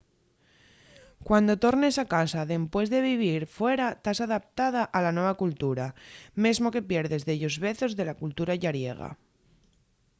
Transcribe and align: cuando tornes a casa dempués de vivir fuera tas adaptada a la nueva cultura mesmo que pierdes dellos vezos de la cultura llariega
cuando 1.27 1.53
tornes 1.63 1.95
a 1.99 2.09
casa 2.15 2.47
dempués 2.53 2.87
de 2.93 2.99
vivir 3.09 3.41
fuera 3.57 3.87
tas 4.03 4.19
adaptada 4.27 4.81
a 4.97 4.99
la 5.05 5.15
nueva 5.17 5.37
cultura 5.43 5.87
mesmo 6.43 6.67
que 6.73 6.87
pierdes 6.89 7.25
dellos 7.29 7.55
vezos 7.65 7.91
de 7.97 8.03
la 8.09 8.17
cultura 8.21 8.53
llariega 8.61 9.09